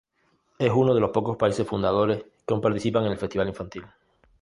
Es 0.57 0.71
uno 0.71 0.95
de 0.95 0.99
los 0.99 1.11
pocos 1.11 1.37
países 1.37 1.67
fundadores 1.67 2.23
que 2.23 2.53
aún 2.55 2.61
participan 2.61 3.05
en 3.05 3.11
el 3.11 3.19
festival 3.19 3.49
infantil. 3.49 3.85